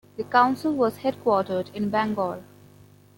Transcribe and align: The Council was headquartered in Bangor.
The 0.17 0.23
Council 0.23 0.73
was 0.73 0.97
headquartered 0.97 1.71
in 1.75 1.91
Bangor. 1.91 2.41